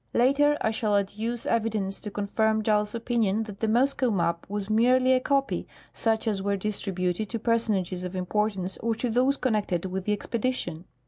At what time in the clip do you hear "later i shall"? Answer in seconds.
0.15-0.95